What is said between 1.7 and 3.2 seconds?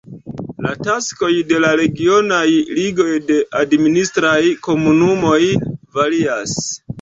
regionaj ligoj